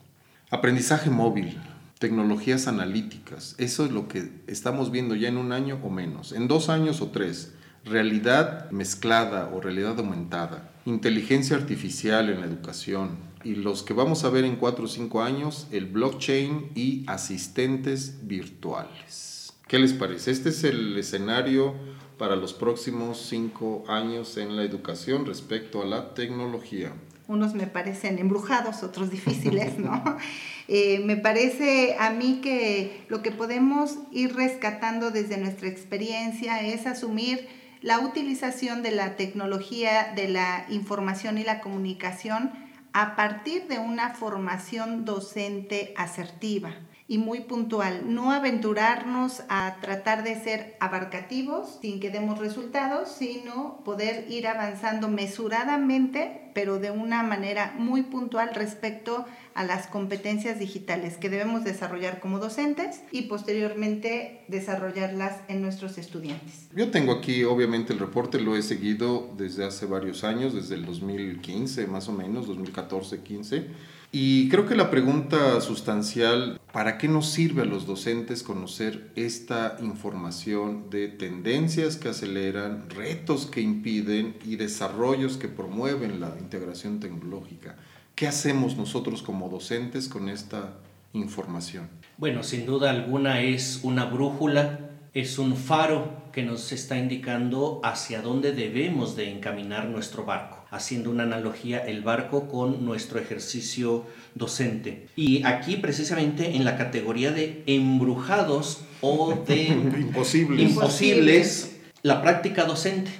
Aprendizaje 0.49 1.09
móvil, 1.09 1.57
tecnologías 1.99 2.67
analíticas, 2.67 3.55
eso 3.57 3.83
es 3.83 3.91
lo 3.91 4.07
que 4.07 4.31
estamos 4.47 4.91
viendo 4.91 5.13
ya 5.15 5.27
en 5.27 5.35
un 5.35 5.51
año 5.51 5.77
o 5.83 5.89
menos, 5.89 6.31
en 6.31 6.47
dos 6.47 6.69
años 6.69 7.01
o 7.01 7.09
tres. 7.09 7.53
Realidad 7.83 8.71
mezclada 8.71 9.51
o 9.53 9.59
realidad 9.59 9.99
aumentada, 9.99 10.71
inteligencia 10.85 11.57
artificial 11.57 12.29
en 12.29 12.39
la 12.39 12.45
educación 12.45 13.17
y 13.43 13.55
los 13.55 13.83
que 13.83 13.93
vamos 13.93 14.23
a 14.23 14.29
ver 14.29 14.45
en 14.45 14.55
cuatro 14.55 14.85
o 14.85 14.87
cinco 14.87 15.21
años, 15.21 15.67
el 15.71 15.85
blockchain 15.85 16.71
y 16.75 17.03
asistentes 17.07 18.25
virtuales. 18.25 19.40
¿Qué 19.71 19.79
les 19.79 19.93
parece? 19.93 20.31
Este 20.31 20.49
es 20.49 20.65
el 20.65 20.97
escenario 20.97 21.73
para 22.17 22.35
los 22.35 22.51
próximos 22.51 23.25
cinco 23.29 23.85
años 23.87 24.35
en 24.35 24.57
la 24.57 24.63
educación 24.63 25.25
respecto 25.25 25.81
a 25.81 25.85
la 25.85 26.13
tecnología 26.13 26.91
unos 27.29 27.53
me 27.53 27.65
parecen 27.65 28.19
embrujados, 28.19 28.83
otros 28.83 29.09
difíciles, 29.09 29.79
¿no? 29.79 30.03
Eh, 30.67 31.01
me 31.05 31.17
parece 31.17 31.97
a 31.99 32.11
mí 32.11 32.39
que 32.41 33.05
lo 33.09 33.21
que 33.21 33.31
podemos 33.31 33.97
ir 34.11 34.35
rescatando 34.35 35.11
desde 35.11 35.37
nuestra 35.37 35.67
experiencia 35.67 36.61
es 36.61 36.87
asumir 36.87 37.47
la 37.81 37.99
utilización 37.99 38.81
de 38.81 38.91
la 38.91 39.17
tecnología, 39.17 40.13
de 40.15 40.29
la 40.29 40.65
información 40.69 41.37
y 41.37 41.43
la 41.43 41.59
comunicación 41.59 42.51
a 42.93 43.17
partir 43.17 43.67
de 43.67 43.79
una 43.79 44.13
formación 44.13 45.03
docente 45.03 45.93
asertiva 45.97 46.73
y 47.11 47.17
muy 47.17 47.41
puntual. 47.41 48.03
No 48.05 48.31
aventurarnos 48.31 49.43
a 49.49 49.75
tratar 49.81 50.23
de 50.23 50.41
ser 50.41 50.77
abarcativos 50.79 51.77
sin 51.81 51.99
que 51.99 52.09
demos 52.09 52.39
resultados, 52.39 53.09
sino 53.09 53.81
poder 53.83 54.31
ir 54.31 54.47
avanzando 54.47 55.09
mesuradamente, 55.09 56.53
pero 56.53 56.79
de 56.79 56.89
una 56.89 57.21
manera 57.21 57.75
muy 57.77 58.03
puntual 58.03 58.51
respecto 58.55 59.25
a 59.55 59.65
las 59.65 59.87
competencias 59.87 60.57
digitales 60.57 61.17
que 61.17 61.29
debemos 61.29 61.65
desarrollar 61.65 62.21
como 62.21 62.39
docentes 62.39 63.01
y 63.11 63.23
posteriormente 63.23 64.45
desarrollarlas 64.47 65.41
en 65.49 65.61
nuestros 65.61 65.97
estudiantes. 65.97 66.69
Yo 66.73 66.91
tengo 66.91 67.11
aquí, 67.11 67.43
obviamente, 67.43 67.91
el 67.91 67.99
reporte 67.99 68.39
lo 68.39 68.55
he 68.55 68.61
seguido 68.61 69.29
desde 69.37 69.65
hace 69.65 69.85
varios 69.85 70.23
años, 70.23 70.53
desde 70.53 70.75
el 70.75 70.85
2015 70.85 71.87
más 71.87 72.07
o 72.07 72.13
menos, 72.13 72.47
2014-15 72.47 73.65
y 74.13 74.49
creo 74.49 74.67
que 74.67 74.75
la 74.75 74.91
pregunta 74.91 75.61
sustancial, 75.61 76.59
¿para 76.73 76.97
qué 76.97 77.07
nos 77.07 77.29
sirve 77.29 77.61
a 77.61 77.65
los 77.65 77.85
docentes 77.85 78.43
conocer 78.43 79.09
esta 79.15 79.77
información 79.81 80.89
de 80.89 81.07
tendencias 81.07 81.95
que 81.95 82.09
aceleran, 82.09 82.89
retos 82.89 83.45
que 83.45 83.61
impiden 83.61 84.35
y 84.45 84.57
desarrollos 84.57 85.37
que 85.37 85.47
promueven 85.47 86.19
la 86.19 86.35
integración 86.39 86.99
tecnológica? 86.99 87.77
¿Qué 88.13 88.27
hacemos 88.27 88.75
nosotros 88.75 89.21
como 89.21 89.47
docentes 89.47 90.09
con 90.09 90.27
esta 90.27 90.73
información? 91.13 91.87
Bueno, 92.17 92.43
sin 92.43 92.65
duda 92.65 92.89
alguna 92.89 93.39
es 93.41 93.79
una 93.83 94.05
brújula, 94.05 94.90
es 95.13 95.37
un 95.37 95.55
faro 95.57 96.23
que 96.31 96.43
nos 96.43 96.71
está 96.71 96.97
indicando 96.97 97.81
hacia 97.83 98.21
dónde 98.21 98.53
debemos 98.53 99.15
de 99.15 99.29
encaminar 99.29 99.87
nuestro 99.87 100.25
barco 100.25 100.61
haciendo 100.71 101.11
una 101.11 101.23
analogía 101.23 101.79
el 101.79 102.01
barco 102.01 102.47
con 102.47 102.85
nuestro 102.85 103.19
ejercicio 103.19 104.05
docente. 104.35 105.07
Y 105.17 105.43
aquí 105.43 105.75
precisamente 105.75 106.55
en 106.55 106.63
la 106.63 106.77
categoría 106.77 107.31
de 107.31 107.61
embrujados 107.67 108.81
o 109.01 109.35
de 109.45 109.65
imposibles. 109.99 110.69
imposibles, 110.69 111.77
la 112.03 112.21
práctica 112.21 112.63
docente. 112.63 113.11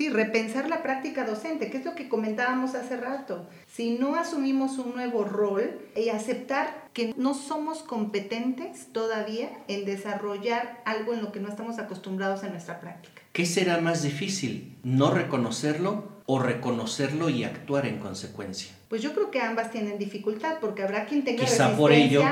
Sí, 0.00 0.08
repensar 0.08 0.70
la 0.70 0.82
práctica 0.82 1.26
docente, 1.26 1.70
que 1.70 1.76
es 1.76 1.84
lo 1.84 1.94
que 1.94 2.08
comentábamos 2.08 2.74
hace 2.74 2.96
rato. 2.96 3.46
Si 3.66 3.98
no 3.98 4.14
asumimos 4.14 4.78
un 4.78 4.94
nuevo 4.94 5.24
rol 5.24 5.78
y 5.94 6.08
aceptar 6.08 6.88
que 6.94 7.12
no 7.18 7.34
somos 7.34 7.82
competentes 7.82 8.86
todavía 8.94 9.50
en 9.68 9.84
desarrollar 9.84 10.80
algo 10.86 11.12
en 11.12 11.20
lo 11.20 11.32
que 11.32 11.40
no 11.40 11.50
estamos 11.50 11.78
acostumbrados 11.78 12.44
en 12.44 12.52
nuestra 12.52 12.80
práctica. 12.80 13.20
¿Qué 13.34 13.44
será 13.44 13.78
más 13.82 14.02
difícil? 14.02 14.74
¿No 14.84 15.10
reconocerlo 15.10 16.08
o 16.32 16.38
reconocerlo 16.38 17.28
y 17.28 17.42
actuar 17.42 17.86
en 17.86 17.98
consecuencia? 17.98 18.72
Pues 18.88 19.02
yo 19.02 19.12
creo 19.14 19.32
que 19.32 19.40
ambas 19.40 19.72
tienen 19.72 19.98
dificultad 19.98 20.58
porque 20.60 20.84
habrá 20.84 21.04
quien 21.06 21.24
tenga 21.24 21.44
Quizá 21.44 21.76
por 21.76 21.90
ello 21.90 22.22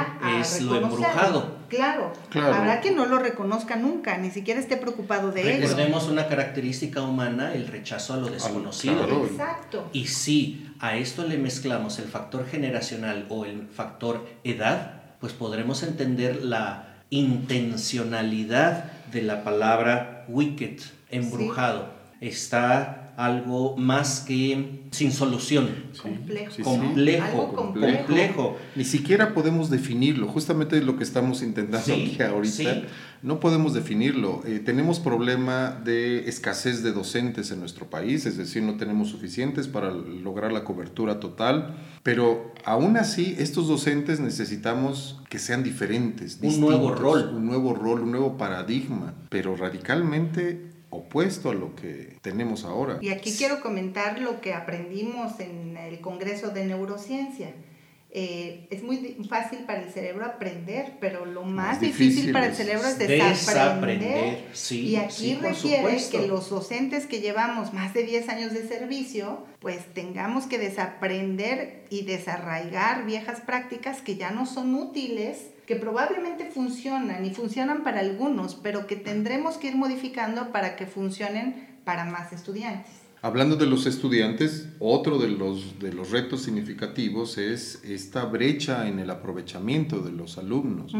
es 0.41 0.63
lo 0.63 0.77
embrujado. 0.77 1.57
Claro, 1.69 2.13
habrá 2.33 2.81
quien 2.81 2.95
no 2.95 3.07
lo 3.07 3.19
reconozca 3.19 3.75
nunca, 3.75 4.17
ni 4.17 4.31
siquiera 4.31 4.61
esté 4.61 4.77
preocupado 4.77 5.33
de 5.33 5.41
ello. 5.41 5.63
Recordemos 5.63 6.07
una 6.07 6.29
característica 6.29 7.03
humana, 7.03 7.53
el 7.55 7.67
rechazo 7.67 8.15
a 8.15 8.19
lo 8.19 8.29
desconocido. 8.29 9.03
Exacto. 9.27 9.89
Y 9.93 10.07
si 10.07 10.73
a 10.79 10.97
esto 10.97 11.27
le 11.27 11.37
mezclamos 11.37 11.99
el 11.99 12.07
factor 12.07 12.47
generacional 12.47 13.27
o 13.31 13.47
el 13.47 13.67
factor 13.67 14.29
edad, 14.45 15.03
pues 15.21 15.33
podremos 15.33 15.83
entender 15.83 16.45
la 16.45 17.03
intencionalidad 17.11 18.93
de 19.11 19.23
la 19.23 19.43
palabra 19.43 20.25
wicked, 20.29 20.83
embrujado 21.11 21.99
está 22.21 23.08
algo 23.19 23.77
más 23.77 24.21
que 24.21 24.85
sin 24.93 25.11
solución. 25.11 25.69
complejo. 26.01 26.63
complejo, 26.63 27.53
complejo. 27.53 28.57
Ni 28.77 28.85
siquiera 28.85 29.35
podemos 29.35 29.71
definirlo, 29.71 30.29
justamente 30.29 30.81
lo 30.81 30.97
que 30.97 31.03
estamos 31.03 31.43
intentando 31.43 31.93
aquí 31.93 32.17
ahorita. 32.23 32.83
No 33.21 33.41
podemos 33.41 33.75
definirlo. 33.75 34.43
Eh, 34.47 34.61
tenemos 34.65 35.01
problema 35.01 35.81
de 35.85 36.29
escasez 36.29 36.85
de 36.85 36.93
docentes 36.93 37.51
en 37.51 37.59
nuestro 37.59 37.91
país, 37.91 38.25
es 38.25 38.37
decir, 38.37 38.63
no 38.63 38.77
tenemos 38.77 39.09
suficientes 39.09 39.67
para 39.67 39.91
lograr 39.91 40.53
la 40.53 40.63
cobertura 40.63 41.19
total, 41.19 41.75
pero 42.05 42.55
aún 42.65 42.97
así 42.97 43.35
estos 43.41 43.67
docentes 43.67 44.21
necesitamos 44.21 45.21
que 45.29 45.41
sean 45.41 45.65
diferentes, 45.65 46.39
un 46.41 46.61
nuevo 46.61 46.95
rol, 46.95 47.33
un 47.35 47.47
nuevo 47.47 47.75
rol, 47.75 48.03
un 48.03 48.13
nuevo 48.13 48.37
paradigma, 48.37 49.15
pero 49.29 49.57
radicalmente 49.57 50.78
opuesto 50.91 51.51
a 51.51 51.55
lo 51.55 51.75
que 51.75 52.19
tenemos 52.23 52.65
ahora. 52.65 52.99
Y 53.01 53.11
aquí 53.11 53.35
quiero 53.37 53.61
comentar 53.61 54.21
lo 54.21 54.41
que 54.41 54.55
aprendimos 54.55 55.39
en 55.41 55.77
el 55.77 56.01
Congreso 56.01 56.51
de 56.51 56.65
Neurociencia. 56.65 57.53
Eh, 58.11 58.67
es 58.71 58.83
muy 58.83 59.19
fácil 59.29 59.61
para 59.67 59.83
el 59.83 59.91
cerebro 59.91 60.25
aprender, 60.25 60.95
pero 60.99 61.27
lo 61.27 61.43
más, 61.43 61.79
difícil, 61.79 62.33
para 62.33 62.47
el 62.47 62.55
cerebro 62.55 62.89
es 62.89 62.99
desaprender. 62.99 64.47
y 64.71 64.97
aquí 64.97 65.35
requiere 65.35 65.99
que 66.11 66.27
los 66.27 66.49
docentes 66.49 67.07
que 67.07 67.21
llevamos 67.21 67.75
más 67.75 67.93
de 67.93 68.05
10 68.05 68.31
años 68.31 68.55
de 68.55 68.67
servicio, 68.67 69.45
pues 69.61 69.93
tengamos 69.93 70.47
que 70.47 70.57
desaprender 70.57 71.85
y 71.91 72.05
desarraigar 72.05 73.05
viejas 73.05 73.43
prácticas 73.43 74.01
que 74.01 74.17
ya 74.17 74.31
no 74.31 74.47
son 74.47 74.75
útiles 74.75 75.51
que 75.69 75.77
probablemente 75.77 76.47
funcionan 76.47 77.27
y 77.27 77.31
funcionan 77.35 77.85
para 77.85 78.01
algunos, 78.01 78.55
pero 78.55 78.87
que 78.87 78.97
tendremos 78.97 79.59
que 79.59 79.67
ir 79.67 79.77
modificando 79.77 80.51
para 80.51 80.77
que 80.77 80.87
funcionen 80.87 81.79
para 81.85 82.07
más 82.07 82.33
estudiantes. 82.33 82.91
Hablando 83.21 83.57
de 83.57 83.67
los 83.67 83.85
estudiantes, 83.85 84.71
otro 84.79 85.19
de 85.19 85.29
los, 85.29 85.79
de 85.79 85.93
los 85.93 86.11
retos 86.11 86.41
significativos 86.43 87.37
es 87.37 87.85
esta 87.85 88.25
brecha 88.25 88.89
en 88.89 88.99
el 88.99 89.11
aprovechamiento 89.11 90.01
de 90.01 90.13
los 90.13 90.39
alumnos 90.39 90.95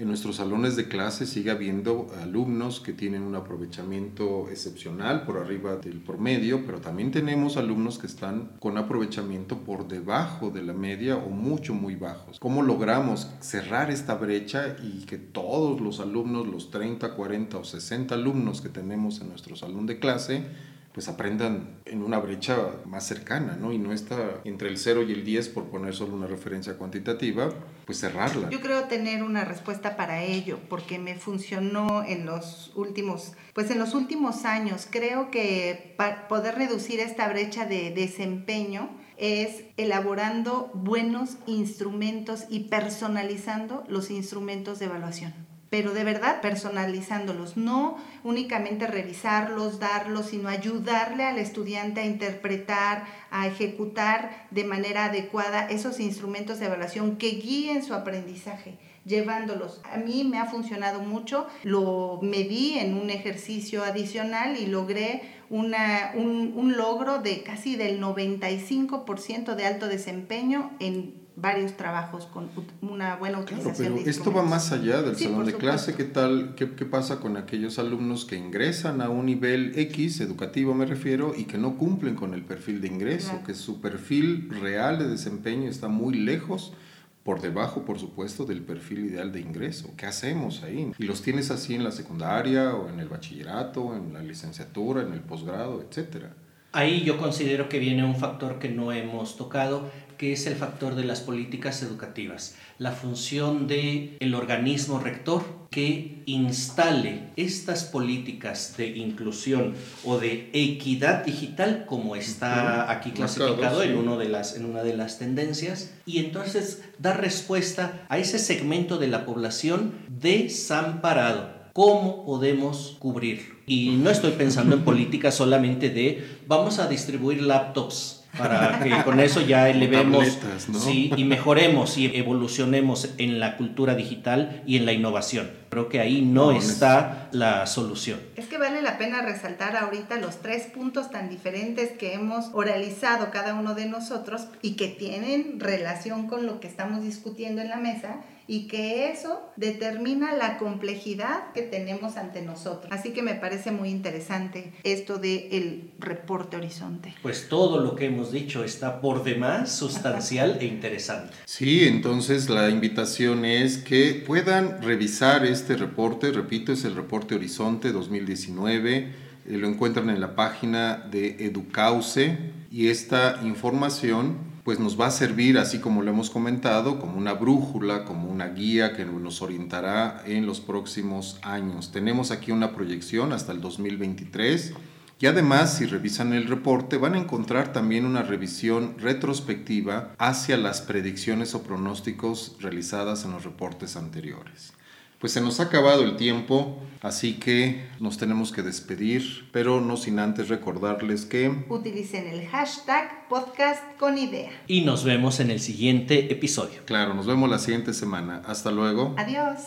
en 0.00 0.08
nuestros 0.08 0.36
salones 0.36 0.76
de 0.76 0.88
clase 0.88 1.26
sigue 1.26 1.50
habiendo 1.50 2.06
alumnos 2.22 2.80
que 2.80 2.94
tienen 2.94 3.22
un 3.22 3.34
aprovechamiento 3.34 4.48
excepcional 4.48 5.24
por 5.26 5.36
arriba 5.36 5.76
del 5.76 6.00
promedio, 6.00 6.64
pero 6.64 6.80
también 6.80 7.10
tenemos 7.10 7.58
alumnos 7.58 7.98
que 7.98 8.06
están 8.06 8.52
con 8.60 8.78
aprovechamiento 8.78 9.58
por 9.58 9.88
debajo 9.88 10.50
de 10.50 10.62
la 10.62 10.72
media 10.72 11.16
o 11.16 11.28
mucho, 11.28 11.74
muy 11.74 11.96
bajos. 11.96 12.38
¿Cómo 12.40 12.62
logramos 12.62 13.28
cerrar 13.40 13.90
esta 13.90 14.14
brecha 14.14 14.76
y 14.82 15.04
que 15.04 15.18
todos 15.18 15.80
los 15.80 16.00
alumnos, 16.00 16.46
los 16.46 16.70
30, 16.70 17.14
40 17.14 17.58
o 17.58 17.64
60 17.64 18.14
alumnos 18.14 18.62
que 18.62 18.70
tenemos 18.70 19.20
en 19.20 19.28
nuestro 19.28 19.54
salón 19.54 19.86
de 19.86 19.98
clase, 19.98 20.46
pues 20.92 21.08
aprendan 21.08 21.78
en 21.84 22.02
una 22.02 22.18
brecha 22.18 22.56
más 22.84 23.06
cercana, 23.06 23.56
¿no? 23.56 23.72
Y 23.72 23.78
no 23.78 23.92
está 23.92 24.40
entre 24.44 24.68
el 24.68 24.76
0 24.76 25.04
y 25.04 25.12
el 25.12 25.24
10, 25.24 25.48
por 25.50 25.66
poner 25.66 25.94
solo 25.94 26.14
una 26.14 26.26
referencia 26.26 26.76
cuantitativa, 26.76 27.50
pues 27.86 28.00
cerrarla. 28.00 28.50
Yo 28.50 28.60
creo 28.60 28.84
tener 28.84 29.22
una 29.22 29.44
respuesta 29.44 29.96
para 29.96 30.22
ello, 30.22 30.58
porque 30.68 30.98
me 30.98 31.14
funcionó 31.14 32.02
en 32.02 32.26
los 32.26 32.72
últimos, 32.74 33.34
pues 33.54 33.70
en 33.70 33.78
los 33.78 33.94
últimos 33.94 34.44
años. 34.44 34.88
Creo 34.90 35.30
que 35.30 35.94
para 35.96 36.26
poder 36.26 36.56
reducir 36.56 36.98
esta 36.98 37.28
brecha 37.28 37.66
de 37.66 37.92
desempeño 37.92 38.90
es 39.16 39.64
elaborando 39.76 40.72
buenos 40.74 41.36
instrumentos 41.46 42.46
y 42.48 42.64
personalizando 42.64 43.84
los 43.86 44.10
instrumentos 44.10 44.78
de 44.78 44.86
evaluación 44.86 45.49
pero 45.70 45.94
de 45.94 46.02
verdad 46.02 46.40
personalizándolos, 46.40 47.56
no 47.56 47.96
únicamente 48.24 48.88
revisarlos, 48.88 49.78
darlos, 49.78 50.26
sino 50.26 50.48
ayudarle 50.48 51.24
al 51.24 51.38
estudiante 51.38 52.00
a 52.00 52.06
interpretar, 52.06 53.04
a 53.30 53.46
ejecutar 53.46 54.46
de 54.50 54.64
manera 54.64 55.06
adecuada 55.06 55.68
esos 55.68 56.00
instrumentos 56.00 56.58
de 56.58 56.66
evaluación 56.66 57.16
que 57.16 57.30
guíen 57.30 57.84
su 57.84 57.94
aprendizaje 57.94 58.78
llevándolos. 59.04 59.80
A 59.90 59.96
mí 59.96 60.24
me 60.24 60.38
ha 60.38 60.46
funcionado 60.46 61.00
mucho, 61.00 61.46
lo 61.62 62.18
medí 62.22 62.78
en 62.78 62.94
un 62.94 63.10
ejercicio 63.10 63.82
adicional 63.82 64.56
y 64.58 64.66
logré 64.66 65.22
una, 65.48 66.12
un, 66.14 66.52
un 66.54 66.76
logro 66.76 67.18
de 67.18 67.42
casi 67.42 67.76
del 67.76 68.00
95% 68.00 69.54
de 69.54 69.66
alto 69.66 69.88
desempeño 69.88 70.72
en 70.80 71.14
varios 71.40 71.76
trabajos 71.76 72.26
con 72.26 72.50
una 72.82 73.16
buena 73.16 73.38
utilización 73.38 73.94
pero 73.96 74.10
esto 74.10 74.32
va 74.32 74.42
más 74.42 74.72
allá 74.72 75.02
del 75.02 75.16
salón 75.16 75.46
de 75.46 75.54
clase. 75.54 75.94
¿Qué 75.94 76.04
tal? 76.04 76.54
Qué, 76.56 76.74
¿Qué 76.74 76.84
pasa 76.84 77.20
con 77.20 77.36
aquellos 77.36 77.78
alumnos 77.78 78.24
que 78.24 78.36
ingresan 78.36 79.00
a 79.00 79.08
un 79.08 79.26
nivel 79.26 79.78
X, 79.78 80.20
educativo 80.20 80.74
me 80.74 80.86
refiero, 80.86 81.34
y 81.36 81.44
que 81.44 81.58
no 81.58 81.76
cumplen 81.76 82.14
con 82.14 82.34
el 82.34 82.44
perfil 82.44 82.80
de 82.80 82.88
ingreso, 82.88 83.42
que 83.46 83.54
su 83.54 83.80
perfil 83.80 84.50
real 84.50 84.98
de 84.98 85.08
desempeño 85.08 85.68
está 85.68 85.88
muy 85.88 86.14
lejos? 86.14 86.74
por 87.22 87.42
debajo, 87.42 87.84
por 87.84 87.98
supuesto, 87.98 88.46
del 88.46 88.62
perfil 88.62 89.04
ideal 89.06 89.30
de 89.30 89.40
ingreso. 89.40 89.90
¿Qué 89.96 90.06
hacemos 90.06 90.62
ahí? 90.62 90.90
Y 90.98 91.04
los 91.04 91.20
tienes 91.22 91.50
así 91.50 91.74
en 91.74 91.84
la 91.84 91.92
secundaria 91.92 92.74
o 92.74 92.88
en 92.88 92.98
el 92.98 93.08
bachillerato, 93.08 93.94
en 93.94 94.14
la 94.14 94.22
licenciatura, 94.22 95.02
en 95.02 95.12
el 95.12 95.20
posgrado, 95.20 95.82
etcétera. 95.82 96.34
Ahí 96.72 97.02
yo 97.02 97.18
considero 97.18 97.68
que 97.68 97.78
viene 97.78 98.04
un 98.04 98.16
factor 98.16 98.58
que 98.58 98.68
no 98.68 98.92
hemos 98.92 99.36
tocado, 99.36 99.90
que 100.20 100.34
es 100.34 100.46
el 100.46 100.54
factor 100.54 100.96
de 100.96 101.04
las 101.04 101.22
políticas 101.22 101.82
educativas, 101.82 102.54
la 102.76 102.92
función 102.92 103.66
del 103.66 104.18
el 104.20 104.34
organismo 104.34 104.98
rector 104.98 105.42
que 105.70 106.22
instale 106.26 107.22
estas 107.36 107.84
políticas 107.84 108.74
de 108.76 108.88
inclusión 108.98 109.72
o 110.04 110.18
de 110.18 110.50
equidad 110.52 111.24
digital 111.24 111.86
como 111.86 112.16
está 112.16 112.90
aquí 112.90 113.12
clasificado 113.12 113.82
en, 113.82 113.96
uno 113.96 114.18
de 114.18 114.28
las, 114.28 114.56
en 114.56 114.66
una 114.66 114.82
de 114.82 114.94
las 114.94 115.18
tendencias 115.18 115.94
y 116.04 116.18
entonces 116.18 116.82
dar 116.98 117.18
respuesta 117.22 118.04
a 118.10 118.18
ese 118.18 118.38
segmento 118.38 118.98
de 118.98 119.08
la 119.08 119.24
población 119.24 119.94
desamparado. 120.20 121.48
¿Cómo 121.72 122.26
podemos 122.26 122.96
cubrir? 122.98 123.54
Y 123.66 123.92
no 123.92 124.10
estoy 124.10 124.32
pensando 124.32 124.76
en 124.76 124.82
políticas 124.84 125.34
solamente 125.34 125.88
de 125.88 126.28
vamos 126.46 126.78
a 126.78 126.88
distribuir 126.88 127.40
laptops 127.40 128.19
para 128.36 128.80
que 128.80 129.02
con 129.04 129.20
eso 129.20 129.40
ya 129.40 129.68
elevemos 129.68 130.38
sí, 130.82 131.10
y 131.16 131.24
mejoremos 131.24 131.98
y 131.98 132.16
evolucionemos 132.16 133.10
en 133.18 133.40
la 133.40 133.56
cultura 133.56 133.94
digital 133.94 134.62
y 134.66 134.76
en 134.76 134.86
la 134.86 134.92
innovación. 134.92 135.50
Creo 135.68 135.88
que 135.88 136.00
ahí 136.00 136.22
no, 136.22 136.50
está 136.52 137.28
la 137.32 137.66
solución. 137.66 138.20
Es 138.36 138.46
que 138.46 138.58
vale 138.58 138.82
la 138.82 138.98
pena 138.98 139.22
resaltar 139.22 139.76
ahorita 139.76 140.16
los 140.16 140.40
tres 140.40 140.64
puntos 140.64 141.10
tan 141.10 141.28
diferentes 141.28 141.90
que 141.92 142.14
hemos 142.14 142.50
oralizado 142.52 143.30
cada 143.30 143.54
uno 143.54 143.74
de 143.74 143.86
nosotros 143.86 144.48
y 144.62 144.74
que 144.74 144.88
tienen 144.88 145.60
relación 145.60 146.26
con 146.26 146.46
lo 146.46 146.60
que 146.60 146.68
estamos 146.68 147.02
discutiendo 147.02 147.62
en 147.62 147.68
la 147.68 147.76
mesa 147.76 148.16
y 148.50 148.66
que 148.66 149.12
eso 149.12 149.40
determina 149.54 150.34
la 150.34 150.58
complejidad 150.58 151.52
que 151.52 151.62
tenemos 151.62 152.16
ante 152.16 152.42
nosotros. 152.42 152.92
Así 152.92 153.12
que 153.12 153.22
me 153.22 153.34
parece 153.34 153.70
muy 153.70 153.90
interesante 153.90 154.72
esto 154.82 155.18
del 155.18 155.46
el 155.52 155.90
reporte 156.00 156.56
horizonte. 156.56 157.14
Pues 157.22 157.48
todo 157.48 157.80
lo 157.80 157.94
que 157.94 158.06
hemos 158.06 158.32
dicho 158.32 158.64
está 158.64 159.00
por 159.00 159.22
demás 159.22 159.70
sustancial 159.70 160.58
e 160.60 160.66
interesante. 160.66 161.32
Sí, 161.44 161.86
entonces 161.86 162.50
la 162.50 162.68
invitación 162.70 163.44
es 163.44 163.78
que 163.78 164.24
puedan 164.26 164.82
revisar 164.82 165.46
este 165.46 165.76
reporte, 165.76 166.32
repito, 166.32 166.72
es 166.72 166.84
el 166.84 166.96
reporte 166.96 167.36
Horizonte 167.36 167.92
2019, 167.92 168.96
eh, 168.96 169.12
lo 169.46 169.68
encuentran 169.68 170.10
en 170.10 170.20
la 170.20 170.34
página 170.34 171.06
de 171.08 171.36
Educause 171.46 172.36
y 172.68 172.88
esta 172.88 173.38
información 173.44 174.49
pues 174.70 174.78
nos 174.78 175.00
va 175.00 175.08
a 175.08 175.10
servir, 175.10 175.58
así 175.58 175.80
como 175.80 176.00
lo 176.00 176.12
hemos 176.12 176.30
comentado, 176.30 177.00
como 177.00 177.18
una 177.18 177.32
brújula, 177.32 178.04
como 178.04 178.28
una 178.28 178.50
guía 178.50 178.92
que 178.92 179.04
nos 179.04 179.42
orientará 179.42 180.22
en 180.26 180.46
los 180.46 180.60
próximos 180.60 181.40
años. 181.42 181.90
Tenemos 181.90 182.30
aquí 182.30 182.52
una 182.52 182.70
proyección 182.70 183.32
hasta 183.32 183.50
el 183.50 183.60
2023 183.60 184.74
y 185.18 185.26
además, 185.26 185.76
si 185.76 185.86
revisan 185.86 186.32
el 186.34 186.46
reporte, 186.46 186.98
van 186.98 187.14
a 187.14 187.18
encontrar 187.18 187.72
también 187.72 188.04
una 188.04 188.22
revisión 188.22 188.94
retrospectiva 188.96 190.14
hacia 190.18 190.56
las 190.56 190.82
predicciones 190.82 191.56
o 191.56 191.64
pronósticos 191.64 192.56
realizadas 192.60 193.24
en 193.24 193.32
los 193.32 193.42
reportes 193.42 193.96
anteriores. 193.96 194.72
Pues 195.20 195.34
se 195.34 195.42
nos 195.42 195.60
ha 195.60 195.64
acabado 195.64 196.02
el 196.02 196.16
tiempo, 196.16 196.78
así 197.02 197.34
que 197.34 197.86
nos 198.00 198.16
tenemos 198.16 198.52
que 198.52 198.62
despedir, 198.62 199.50
pero 199.52 199.82
no 199.82 199.98
sin 199.98 200.18
antes 200.18 200.48
recordarles 200.48 201.26
que... 201.26 201.66
Utilicen 201.68 202.26
el 202.26 202.48
hashtag 202.48 203.28
podcast 203.28 203.82
con 203.98 204.16
idea. 204.16 204.50
Y 204.66 204.80
nos 204.80 205.04
vemos 205.04 205.38
en 205.40 205.50
el 205.50 205.60
siguiente 205.60 206.32
episodio. 206.32 206.80
Claro, 206.86 207.12
nos 207.12 207.26
vemos 207.26 207.50
la 207.50 207.58
siguiente 207.58 207.92
semana. 207.92 208.40
Hasta 208.46 208.70
luego. 208.70 209.14
Adiós. 209.18 209.58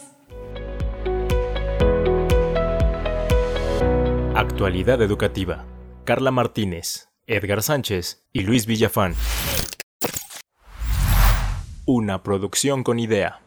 Actualidad 4.35 5.03
educativa. 5.03 5.67
Carla 6.03 6.31
Martínez, 6.31 7.09
Edgar 7.27 7.61
Sánchez 7.61 8.25
y 8.33 8.41
Luis 8.41 8.65
Villafán. 8.65 9.13
Una 11.85 12.23
producción 12.23 12.81
con 12.83 12.97
idea. 12.97 13.42